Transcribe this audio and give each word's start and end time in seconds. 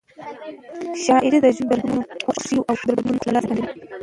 شاعري 1.03 1.39
د 1.41 1.47
ژوند 1.55 1.69
د 1.69 1.73
رنګونو، 1.79 2.03
خوښیو 2.23 2.67
او 2.69 2.75
دردونو 2.87 3.17
ښکلا 3.19 3.39
څرګندوي. 3.47 3.85